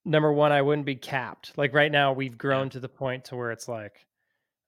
[0.05, 1.57] number one, I wouldn't be capped.
[1.57, 4.05] Like right now, we've grown to the point to where it's like,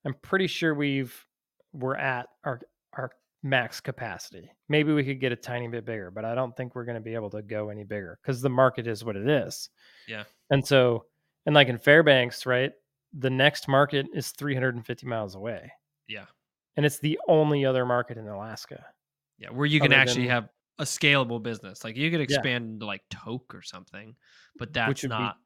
[0.04, 1.26] I'm pretty sure we've
[1.72, 2.60] we're at our
[2.94, 3.10] our
[3.42, 4.50] max capacity.
[4.68, 7.00] Maybe we could get a tiny bit bigger, but I don't think we're going to
[7.00, 9.70] be able to go any bigger because the market is what it is.
[10.06, 10.24] Yeah.
[10.50, 11.06] And so,
[11.46, 12.72] and like in Fairbanks, right,
[13.18, 15.72] the next market is 350 miles away,
[16.06, 16.26] yeah.
[16.76, 18.84] and it's the only other market in Alaska.
[19.38, 19.48] Yeah.
[19.50, 21.82] Where you can actually than- have a scalable business.
[21.84, 22.24] Like you could Yeah.
[22.24, 24.14] expand into like Tok or something,
[24.58, 25.36] but that's would be not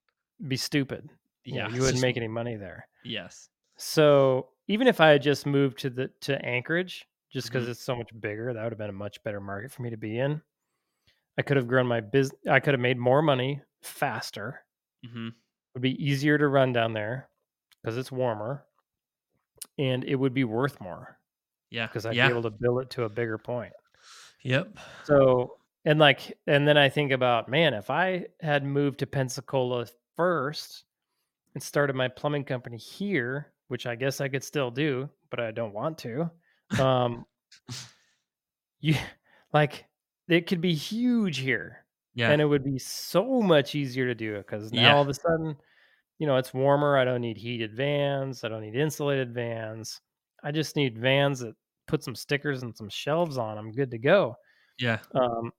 [0.49, 1.09] Be stupid.
[1.45, 1.67] You know, yeah.
[1.69, 2.89] you wouldn't just- make any money there.
[3.05, 3.49] Yes.
[3.77, 7.71] So even if I had just moved to the to Anchorage, just because Mhm.
[7.71, 9.97] it's so much bigger, that would have been a much better market for me to
[9.97, 10.43] be in.
[11.39, 12.41] I could have grown my business.
[12.51, 14.65] I could have made more money faster.
[15.05, 15.35] hmm It
[15.75, 17.31] would be easier to run down there
[17.83, 18.67] because it's warmer,
[19.79, 21.19] and it would be worth more
[21.71, 21.87] Yeah.
[21.87, 22.29] because I'd yeah.
[22.29, 23.73] be able to bill it to a bigger point.
[24.43, 24.79] Yep.
[25.05, 29.87] So and like and then I think about man, if I had moved to Pensacola
[30.17, 30.85] first
[31.55, 35.51] and started my plumbing company here, which I guess I could still do, but I
[35.51, 36.31] don't want to.
[36.81, 37.25] Um
[38.81, 38.95] you
[39.53, 39.85] like
[40.29, 42.31] it could be huge here Yeah.
[42.31, 44.95] and it would be so much easier to do it because now Yeah.
[44.97, 45.57] all of a sudden,
[46.19, 46.97] you know, it's warmer.
[46.97, 48.45] I don't need heated vans.
[48.45, 50.01] I don't need insulated vans.
[50.43, 51.55] I just need vans that
[51.87, 53.59] put some stickers and some shelves on.
[53.59, 54.37] I'm good to go.
[54.79, 54.99] yeah.
[55.15, 55.53] Um,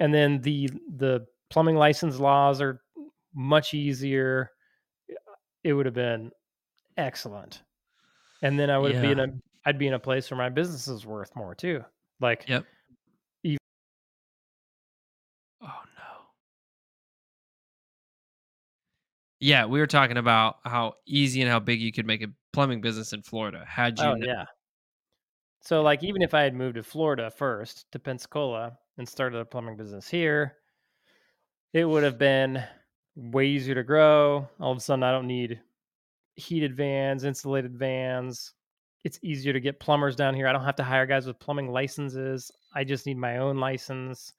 [0.00, 2.80] and then the the plumbing license laws are
[3.34, 4.50] much easier.
[5.64, 6.30] It would have been
[6.96, 7.62] excellent.
[8.42, 9.26] And then I would be in a
[9.66, 11.82] I'd be in a place where my business is worth more too.
[12.20, 12.64] Like Yep.
[13.42, 13.58] Eve-
[15.62, 16.26] Oh no.
[19.40, 22.80] Yeah, we were talking about how easy and how big you could make a plumbing
[22.80, 23.64] business in Florida.
[23.66, 24.44] Had you oh kn- yeah.
[25.60, 29.44] So like even if I had moved to Florida first to Pensacola and started a
[29.44, 30.56] plumbing business here,
[31.72, 32.62] it would have been
[33.16, 34.48] way easier to grow.
[34.60, 35.60] All of a sudden I don't need
[36.36, 38.52] heated vans, insulated vans.
[39.04, 40.46] It's easier to get plumbers down here.
[40.48, 42.50] I don't have to hire guys with plumbing licenses.
[42.74, 44.32] I just need my own license.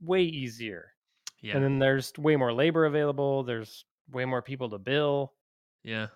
[0.00, 0.92] Way easier.
[1.40, 3.42] yeah, And then there's way more labor available.
[3.44, 5.32] There's way more people to bill.
[5.84, 6.08] yeah,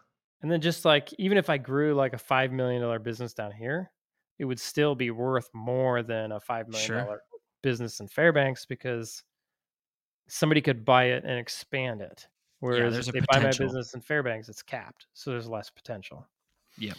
[0.42, 3.52] And then just like even if I grew like a five million dollar business down
[3.52, 3.90] here,
[4.38, 7.20] it would still be worth more than a five million dollar Sure.
[7.62, 9.22] business in Fairbanks because
[10.28, 12.26] somebody could buy it and expand it.
[12.62, 16.24] Whereas there's if they buy my business in Fairbanks, it's capped, so there's less potential.
[16.78, 16.92] Yeah.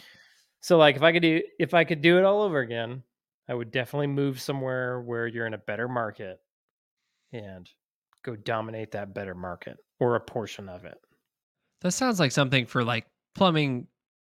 [0.60, 3.02] So like if I could do if I could do it all over again,
[3.48, 6.38] I would definitely move somewhere where you're in a better market
[7.32, 7.66] and
[8.22, 10.98] go dominate that better market or a portion of it.
[11.80, 13.86] That sounds like something for like plumbing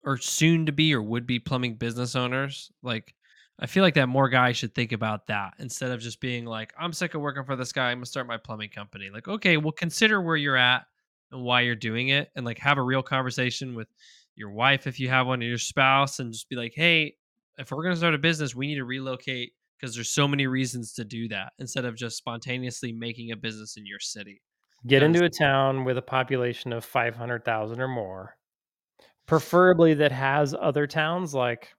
[0.05, 2.71] or soon to be or would be plumbing business owners.
[2.85, 3.17] Like,
[3.59, 6.73] I feel like that more guys should think about that instead of just being like,
[6.79, 7.91] I'm sick of working for this guy.
[7.91, 9.11] I'm gonna start my plumbing company.
[9.13, 10.87] Like, okay, well, consider where you're at
[11.33, 13.89] and why you're doing it, and like have a real conversation with
[14.35, 17.17] your wife if you have one, or your spouse, and just be like, hey,
[17.59, 20.93] if we're gonna start a business, we need to relocate because there's so many reasons
[20.95, 24.43] to do that instead of just spontaneously making a business in your city.
[24.87, 28.37] Get into a town with a population of 500,000 or more,
[29.27, 31.75] preferably that has other towns like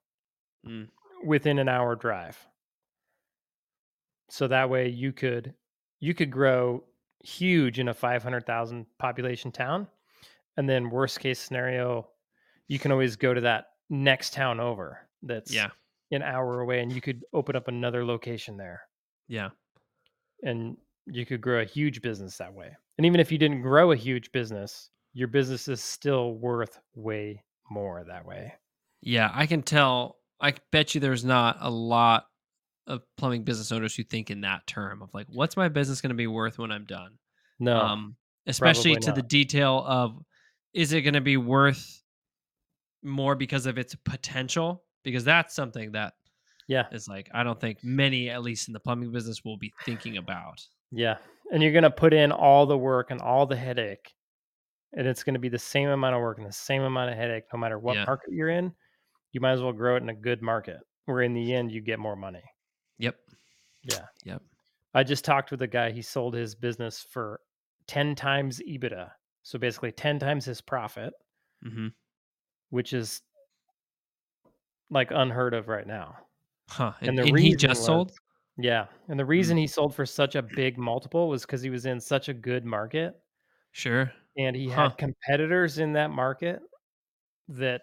[0.66, 0.90] Mm.
[1.24, 2.46] within an hour drive.
[4.30, 5.54] So that way you could
[6.00, 6.84] you could grow
[7.28, 9.88] huge in a 500,000 population town
[10.58, 12.10] and then worst case scenario
[12.68, 15.72] you can always go to that next town over that's Yeah,
[16.12, 18.84] an hour away and you could open up another location there
[19.28, 19.52] yeah,
[20.44, 22.76] and you could grow a huge business that way.
[22.98, 27.44] And even if you didn't grow a huge business, your business is still worth way
[27.70, 28.54] more that way.
[29.02, 30.20] Yeah, I can tell.
[30.40, 32.28] I bet you there's not a lot
[32.88, 36.10] of plumbing business owners who think in that term of like, what's my business going
[36.12, 37.18] to be worth when I'm done?
[37.60, 40.24] No, um, especially to the detail of
[40.74, 42.04] is it going to be worth
[43.04, 44.84] more because of its potential?
[45.04, 46.14] Because that's something that
[46.68, 49.74] yeah, is like I don't think many, at least in the plumbing business, will be
[49.86, 50.62] thinking about.
[50.92, 51.18] yeah.
[51.52, 54.14] And you're gonna put in all the work and all the headache,
[54.94, 57.46] and it's gonna be the same amount of work and the same amount of headache,
[57.54, 58.06] no matter what Yeah.
[58.06, 58.74] market you're in.
[59.34, 61.82] You might as well grow it in a good market, where in the end you
[61.82, 62.44] get more money.
[63.00, 63.16] Yep.
[63.84, 64.06] Yeah.
[64.26, 64.42] Yep.
[64.94, 65.92] I just talked with a guy.
[65.92, 67.40] He sold his business for
[67.88, 69.12] ten times EBITDA,
[69.44, 71.14] so basically ten times his profit,
[71.66, 71.88] Mm-hmm.
[72.70, 73.22] which is
[74.90, 76.16] like unheard of right now.
[76.70, 76.94] Huh.
[77.02, 78.12] And, And the and he just sold.
[78.60, 81.86] Yeah, and the reason he sold for such a big multiple was because he was
[81.86, 83.14] in such a good market,
[83.72, 84.12] Sure.
[84.38, 84.90] and he Huh.
[84.90, 86.62] had competitors in that market
[87.50, 87.82] that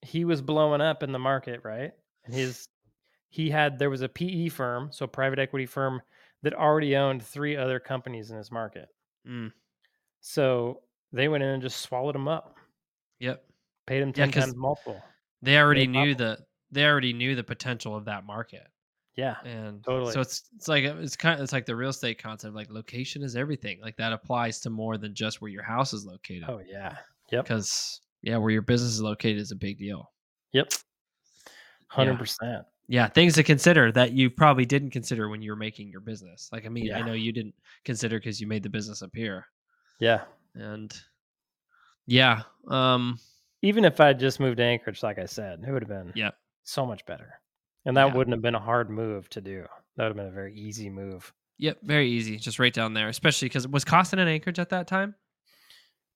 [0.00, 1.92] he was blowing up in the market, right?
[2.24, 2.66] And his
[3.34, 6.00] he had there was a PE firm, so private equity firm
[6.44, 8.88] that already owned three other companies in his market.
[9.28, 9.50] Mm.
[10.20, 12.56] So they went in and just swallowed him up,
[13.18, 13.44] Yep.
[13.86, 15.02] paid him Yeah, times multiple.
[15.42, 16.38] They already knew the
[16.70, 18.68] they already knew the potential of that market.
[19.16, 20.12] Yeah, And Totally.
[20.12, 22.54] so it's it's like it's kind of it's like the real estate concept.
[22.54, 23.80] Like location is everything.
[23.80, 26.44] Like that applies to more than just where your house is located.
[26.48, 26.96] oh yeah,
[27.32, 30.12] yep, Because yeah, where your business is located is a big deal.
[30.52, 30.72] yep,
[31.88, 32.64] hundred percent.
[32.86, 36.50] Yeah, things to consider that you probably didn't consider when you were making your business.
[36.52, 39.46] Like I mean, I know you didn't consider because you made the business up here.
[40.00, 40.92] Yeah, And
[42.06, 43.18] yeah, um,
[43.62, 46.32] even if I just moved to Anchorage, like I said, it would have been yeah,
[46.62, 47.40] so much better,
[47.86, 48.14] and that Yeah.
[48.14, 49.64] wouldn't have been a hard move to do.
[49.96, 51.32] That would have been a very easy move.
[51.56, 53.08] yep, very easy, just right down there.
[53.08, 55.14] Especially because was Costin in Anchorage at that time?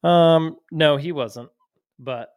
[0.03, 1.51] Um, no, he wasn't,
[1.99, 2.29] but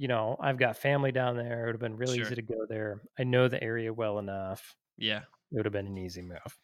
[0.00, 1.62] you know, I've got family down there.
[1.62, 2.24] It would have been really Sure.
[2.26, 3.02] easy to go there.
[3.18, 4.74] I know the area well enough.
[4.96, 5.18] Yeah,
[5.52, 6.58] It would have been an easy move.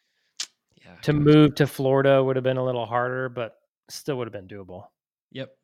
[0.83, 0.95] yeah.
[1.03, 4.47] To move to Florida would have been a little harder, but still would have been
[4.47, 4.87] doable.
[5.33, 5.55] Yep.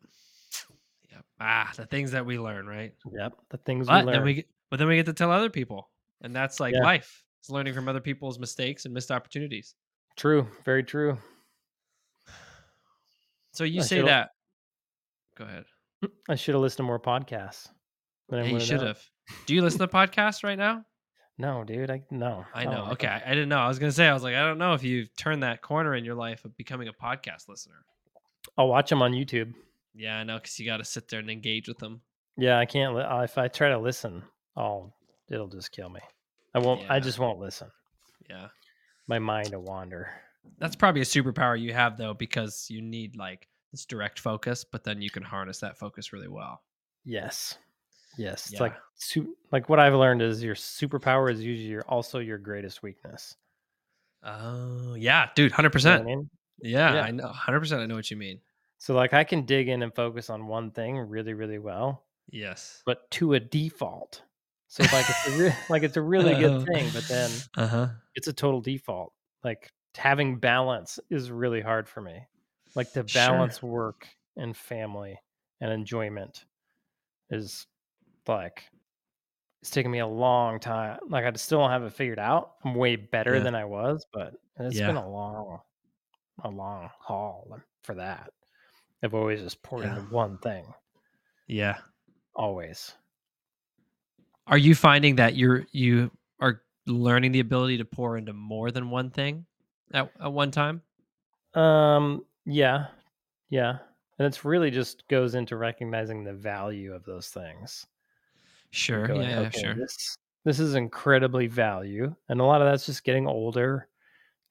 [1.09, 1.25] Yep.
[1.39, 2.93] Ah, the things that we learn, right?
[3.11, 4.25] Yep, the things But we then learn.
[4.25, 5.89] we get, but then we get to tell other people,
[6.21, 6.83] and that's like Yeah.
[6.83, 7.25] life.
[7.39, 9.73] It's learning from other people's mistakes and missed opportunities.
[10.15, 11.17] True, very true.
[13.53, 14.29] So you I say that.
[15.35, 15.65] Go ahead.
[16.29, 17.67] I should have listened to more podcasts.
[18.31, 18.99] Yeah, you should have.
[19.45, 20.85] Do you listen to podcasts right now?
[21.37, 21.89] No, dude.
[21.89, 22.45] I no.
[22.53, 22.83] I know.
[22.83, 23.07] like Okay.
[23.07, 23.57] I, I didn't know.
[23.57, 24.07] I was gonna say.
[24.07, 26.55] I was like, I don't know if you've turned that corner in your life of
[26.57, 27.85] becoming a podcast listener.
[28.57, 29.53] I'll watch them on YouTube.
[29.95, 32.01] Yeah, I know, because you got to sit there and engage with them.
[32.37, 32.95] Yeah, I can't.
[32.95, 34.23] Li- uh, if I try to listen,
[34.55, 34.93] I'll
[35.29, 36.01] it'll just kill me.
[36.53, 36.89] I won't.
[36.89, 37.69] I just won't listen.
[38.29, 38.47] Yeah,
[39.07, 40.09] My mind will wander.
[40.59, 44.83] that's probably a superpower you have though, because you need like this direct focus, but
[44.83, 46.61] then you can harness that focus really well.
[47.03, 47.57] Yes.
[48.17, 48.51] Yes.
[48.51, 52.37] It's like su- like what I've learned is your superpower is usually your also your
[52.37, 53.35] greatest weakness.
[54.23, 55.95] Oh yeah, dude, hundred You know.
[55.95, 56.29] I mean?
[56.61, 57.01] Yeah, Yeah.
[57.01, 57.81] I know, hundred percent.
[57.81, 58.39] I know what you mean.
[58.77, 62.83] So like I can dig in and focus on one thing really, really well, Yes.
[62.85, 64.21] but to a default.
[64.67, 67.87] So like it's a re- like it's a really good thing, but then uh huh.
[68.13, 69.11] it's a total default.
[69.43, 72.27] Like having balance is really hard for me.
[72.75, 73.21] Like to Sure.
[73.21, 75.19] balance work and family
[75.61, 76.45] and enjoyment
[77.29, 77.67] is
[78.27, 78.63] like
[79.61, 80.99] it's taken me a long time.
[81.07, 82.55] Like I still don't have it figured out.
[82.65, 83.43] I'm way better Yeah.
[83.43, 85.61] than I was, but it's been a long,
[86.43, 88.31] a long haul for that.
[89.01, 89.97] I've always just poured Yeah.
[89.97, 90.65] into one thing.
[91.47, 91.79] Yeah.
[92.35, 92.93] Always.
[94.47, 98.89] Are you finding that you're you are learning the ability to pour into more than
[98.89, 99.45] one thing
[99.93, 100.81] at, at one time?
[101.53, 102.87] Um, yeah,
[103.49, 103.79] yeah,
[104.19, 107.87] and it's really just goes into recognizing the value of those things.
[108.71, 109.07] Sure.
[109.07, 109.75] going, yeah, okay, sure.
[109.75, 113.89] This this is incredibly value, and a lot of that's just getting older,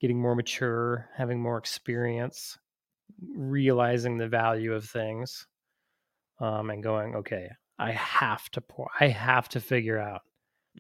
[0.01, 2.59] getting more mature, having more experience,
[3.23, 5.47] realizing the value of things,
[6.41, 10.23] um, and going, okay, I have to pour, I have to figure out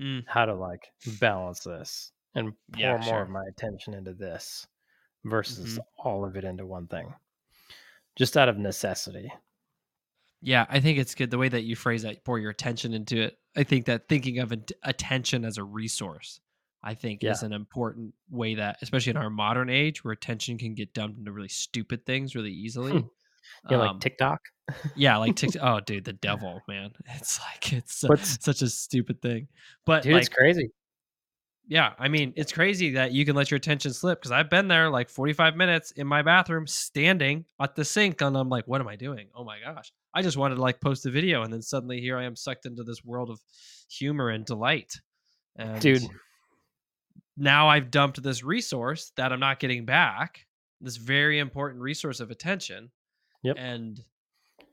[0.00, 3.24] Mm, how to like balance this and pour Yeah, more sure.
[3.24, 4.66] of my attention into this
[5.24, 5.82] versus Mhm.
[5.98, 7.14] all of it into one thing,
[8.16, 9.32] just out of necessity.
[10.40, 12.24] Yeah, I think it's good the way that you phrase that.
[12.24, 13.38] Pour your attention into it.
[13.56, 16.40] I think that thinking of attention as a resource,
[16.82, 17.30] I think, Yeah.
[17.30, 21.18] is an important way that, especially in our modern age, where attention can get dumped
[21.18, 23.04] into really stupid things really easily.
[23.70, 24.40] Yeah, like Um, TikTok.
[24.96, 25.62] Yeah, like TikTok.
[25.62, 26.92] oh, dude, the devil, man.
[27.06, 29.46] It's like it's What's- such a stupid thing.
[29.84, 30.70] But Dude, like, it's crazy.
[31.72, 34.68] Yeah, I mean, it's crazy that you can let your attention slip because I've been
[34.68, 38.82] there like 45 minutes in my bathroom standing at the sink and I'm like, what
[38.82, 39.28] am I doing?
[39.34, 39.90] Oh my gosh.
[40.12, 42.66] I just wanted to like post a video and then suddenly here I am sucked
[42.66, 43.40] into this world of
[43.88, 45.00] humor and delight.
[45.56, 46.02] And Dude.
[47.38, 50.44] now I've dumped this resource that I'm not getting back,
[50.82, 52.90] this very important resource of attention.
[53.44, 53.56] Yep.
[53.58, 53.98] And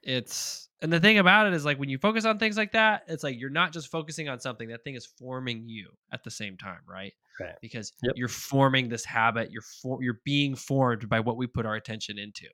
[0.09, 3.03] it's and the thing about it is like when you focus on things like that,
[3.07, 6.31] it's like you're not just focusing on something, that thing is forming you at the
[6.31, 7.13] same time, right?
[7.39, 7.55] Right.
[7.61, 8.13] Because Yep.
[8.15, 12.17] you're forming this habit, you're for, you're being formed by what we put our attention
[12.17, 12.47] into.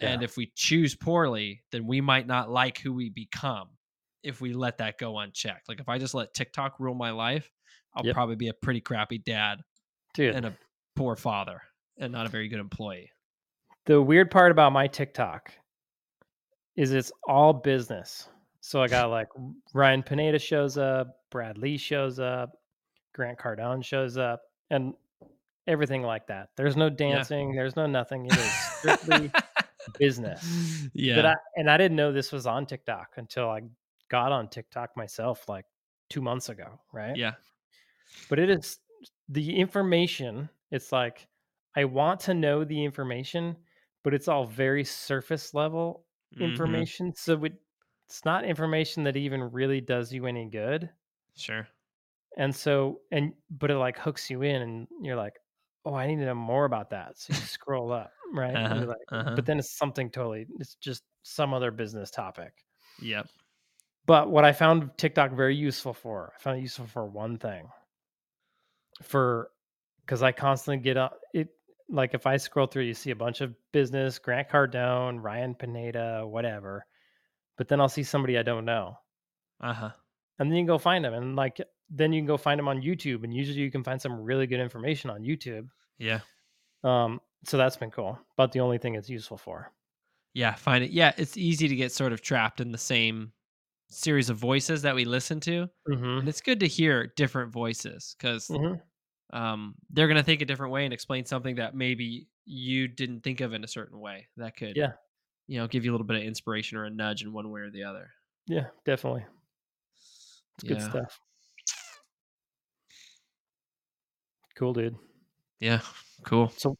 [0.00, 3.68] And if we choose poorly, then we might not like who we become
[4.24, 5.68] if we let that go unchecked.
[5.68, 7.48] Like if I just let TikTok rule my life,
[7.94, 8.14] I'll Yep.
[8.14, 9.62] probably be a pretty crappy dad
[10.14, 10.34] Dude.
[10.34, 10.56] and a
[10.96, 11.62] poor father
[11.98, 13.10] and not a very good employee.
[13.84, 15.52] The weird part about my TikTok
[16.76, 18.28] is it's all business.
[18.60, 19.28] So I got like
[19.74, 22.52] Ryan Pineda shows up, Brad Lea shows up,
[23.14, 24.94] Grant Cardone shows up, and
[25.66, 26.48] everything like that.
[26.56, 28.26] There's no dancing, there's no nothing.
[28.26, 29.30] It is strictly
[29.98, 30.88] business.
[30.92, 31.16] yeah.
[31.16, 33.60] But I, and I didn't know this was on TikTok until I
[34.10, 35.64] got on TikTok myself like
[36.10, 37.16] two months ago, right?
[37.16, 37.32] yeah.
[38.28, 38.78] but it is
[39.28, 41.26] the information it's like
[41.76, 43.56] i want to know the information
[44.04, 46.04] but it's all very surface level
[46.36, 46.84] Mhm.
[46.86, 47.54] information so it,
[48.08, 50.90] it's not information that even really does you any good
[51.34, 51.68] Sure.
[52.36, 55.38] and so and but it like hooks you in and you're like
[55.84, 59.08] oh i need to know more about that so you scroll up right Uh-huh, like
[59.10, 59.34] uh-huh.
[59.34, 62.64] but then it's something totally it's just some other business topic
[62.98, 63.28] Yep.
[64.06, 67.68] but what I found TikTok very useful for, I found it useful for one thing.
[69.02, 69.50] For
[70.00, 71.48] because I constantly get up it
[71.88, 76.26] like if I scroll through, you see a bunch of business, Grant Cardone, Ryan Pineda,
[76.26, 76.86] whatever.
[77.56, 78.96] But then I'll see somebody I don't know.
[79.60, 79.90] Uh huh.
[80.38, 81.14] And then you can go find them.
[81.14, 83.24] And like then you can go find them on YouTube.
[83.24, 85.68] And usually you can find some really good information on YouTube.
[85.98, 86.20] Yeah.
[86.84, 88.18] Um, so that's been cool.
[88.36, 89.70] But the only thing it's useful for.
[90.34, 90.54] Yeah.
[90.54, 90.90] Find it.
[90.90, 91.12] Yeah.
[91.16, 93.32] It's easy to get sort of trapped in the same
[93.90, 95.68] series of voices that we listen to.
[95.88, 96.18] Mm-hmm.
[96.20, 98.74] And it's good to hear different voices because hmm
[99.32, 103.22] um, they're going to think a different way and explain something that maybe you didn't
[103.22, 104.92] think of in a certain way that could, Yeah.
[105.46, 107.60] you know, give you a little bit of inspiration or a nudge in one way
[107.62, 108.10] or the other.
[108.46, 109.24] Yeah, definitely.
[110.56, 111.18] It's good stuff.
[114.56, 114.96] Cool, dude.
[115.60, 115.80] Yeah.
[116.24, 116.52] Cool.
[116.56, 116.76] So,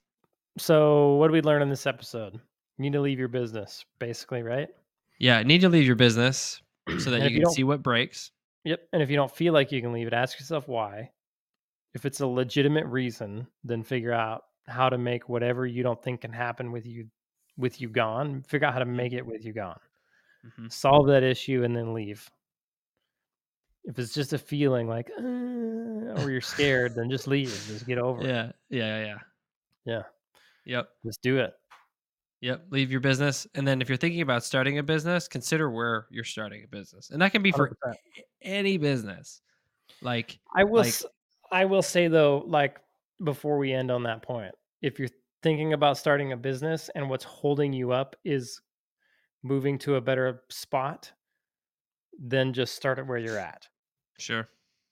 [0.58, 2.34] so what did we learn in this episode?
[2.34, 2.40] You
[2.82, 4.68] need to leave your business, basically, right?
[5.18, 5.42] Yeah.
[5.42, 6.60] Need to leave your business
[6.98, 8.30] so that you you can don't- see what breaks.
[8.64, 8.80] Yep.
[8.92, 11.10] And if you don't feel like you can leave it, ask yourself why.
[11.94, 16.22] If it's a legitimate reason, then figure out how to make whatever you don't think
[16.22, 17.06] can happen with you
[17.58, 18.42] with you gone.
[18.48, 19.78] Figure out how to make it with you gone.
[20.56, 22.28] hmm Solve that issue and then leave.
[23.84, 25.22] If it's just a feeling like, uh,
[26.22, 27.48] or you're scared, then just leave.
[27.66, 28.28] Just get over it.
[28.28, 28.52] Yeah.
[28.70, 28.98] Yeah.
[28.98, 29.04] Yeah.
[29.04, 29.18] Yeah.
[29.84, 30.02] Yeah.
[30.64, 30.88] Yep.
[31.04, 31.52] Just do it.
[32.40, 32.66] Yep.
[32.70, 33.46] Leave your business.
[33.56, 37.10] And then if you're thinking about starting a business, consider where you're starting a business.
[37.10, 37.94] And that can be for 100%.
[38.42, 39.42] any business.
[40.00, 40.82] Like, I will.
[40.82, 40.94] Like-
[41.52, 42.80] I will say though, like
[43.22, 45.08] before we end on that point, if you're
[45.42, 48.60] thinking about starting a business and what's holding you up is
[49.42, 51.12] moving to a better spot,
[52.18, 53.68] then just start it where you're at.
[54.18, 54.48] sure.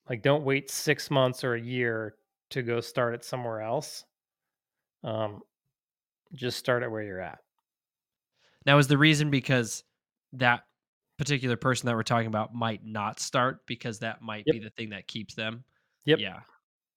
[0.09, 2.17] Like, don't wait six months or a year
[2.51, 4.05] to go start it somewhere else.
[5.05, 5.43] Um,
[6.35, 7.41] just start it where you're at.
[8.67, 9.85] Now, is the reason because
[10.33, 10.65] that
[11.19, 14.55] particular person that we're talking about might not start because that might Yep.
[14.55, 15.65] be the thing that keeps them?
[16.05, 16.19] Yep.
[16.19, 16.29] Yeah.
[16.29, 16.43] Yep.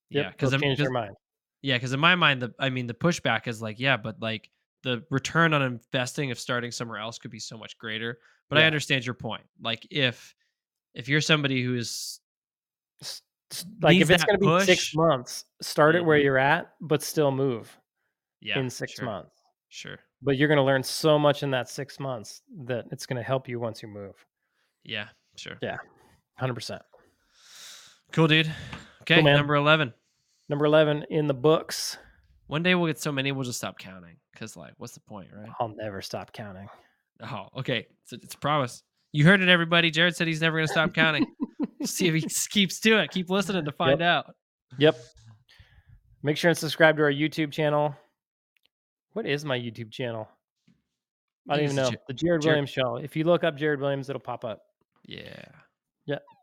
[0.10, 0.30] Yeah.
[0.32, 1.16] Because change their mind.
[1.62, 4.50] Yeah, because in my mind, the I mean, the pushback is like, yeah, but like
[4.84, 8.20] the return on investing of starting somewhere else could be so much greater.
[8.50, 9.44] But I understand your point.
[9.62, 10.36] Like if
[10.94, 12.20] if you're somebody who is
[13.82, 16.24] Like if it's going to be six months, start it where Mhm.
[16.24, 17.76] you're at, but still move
[18.42, 19.42] yeah in six sure, months.
[19.70, 23.18] sure, but you're going to learn so much in that six months that it's going
[23.18, 24.16] to help you once you move.
[24.84, 25.78] yeah, sure, Yeah.
[26.42, 26.82] 100%.
[28.12, 28.54] cool, dude.
[29.04, 29.36] Okay, man.
[29.38, 29.94] number eleven.
[30.50, 31.98] Number 11 in the books.
[32.48, 34.18] One day we'll get so many we'll just stop counting.
[34.36, 35.50] Cause like, what's the point, right?
[35.60, 36.68] I'll never stop counting.
[37.22, 37.88] Oh, okay.
[38.04, 38.84] It's a, it's a promise.
[39.14, 39.90] You heard it, everybody.
[39.90, 41.26] Jered said he's never gonna stop counting.
[41.86, 43.12] See if he keeps doing it.
[43.12, 44.36] Keep listening to find out.
[44.80, 44.98] Yep.
[46.24, 47.96] Make sure and subscribe to our YouTube channel.
[49.14, 50.28] What is my YouTube channel?
[51.50, 51.90] I don't even know.
[51.90, 52.98] the The Jered Jered- Williams Show.
[52.98, 54.62] If you look up Jered Williams, it'll pop up.
[55.06, 55.46] Yeah.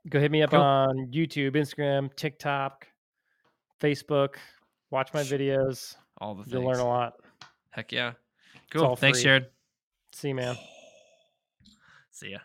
[0.09, 0.61] Go hit me up Cool.
[0.61, 2.87] on YouTube, Instagram, TikTok,
[3.81, 4.37] Facebook.
[4.91, 5.95] Watch my videos.
[6.19, 6.55] All the things.
[6.55, 7.15] You'll learn a lot.
[7.71, 8.13] Heck yeah.
[8.73, 8.97] Cool.
[8.97, 9.31] Thanks, free.
[9.31, 9.47] Jered.
[10.13, 10.57] See you, man.
[12.11, 12.39] See ya.